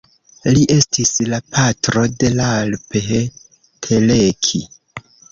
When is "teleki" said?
3.87-4.63